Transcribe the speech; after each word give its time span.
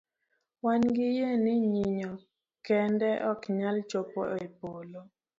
Wan 0.63 0.81
gi 0.95 1.07
yie 1.15 1.29
ni 1.43 1.53
nyinyo 1.73 2.11
kende 2.65 3.09
oknyal 3.31 3.77
chopo 3.89 4.21
epolo. 4.43 5.01